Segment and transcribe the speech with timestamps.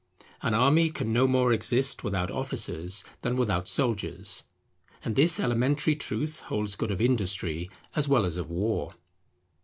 [0.41, 4.45] An army can no more exist without officers than without soldiers;
[5.05, 8.95] and this elementary truth holds good of Industry as well as of War.